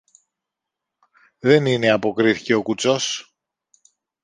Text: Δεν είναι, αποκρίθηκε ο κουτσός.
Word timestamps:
Δεν 1.39 1.65
είναι, 1.65 1.89
αποκρίθηκε 1.89 2.53
ο 2.53 2.61
κουτσός. 2.61 3.35